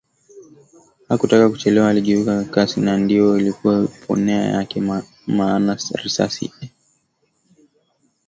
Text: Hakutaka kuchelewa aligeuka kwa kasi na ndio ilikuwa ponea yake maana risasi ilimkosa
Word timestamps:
Hakutaka 1.09 1.49
kuchelewa 1.49 1.89
aligeuka 1.89 2.41
kwa 2.43 2.51
kasi 2.53 2.79
na 2.81 2.97
ndio 2.97 3.37
ilikuwa 3.37 3.87
ponea 4.07 4.41
yake 4.45 4.81
maana 5.27 5.77
risasi 6.03 6.45
ilimkosa 6.45 6.69